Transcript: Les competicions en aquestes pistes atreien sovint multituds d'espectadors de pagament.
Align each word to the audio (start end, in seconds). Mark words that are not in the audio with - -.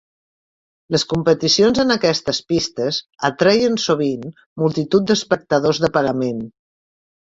Les 0.95 1.03
competicions 1.11 1.81
en 1.83 1.95
aquestes 1.95 2.39
pistes 2.53 2.99
atreien 3.31 3.77
sovint 3.85 4.25
multituds 4.63 5.11
d'espectadors 5.13 5.83
de 5.85 5.93
pagament. 5.99 6.43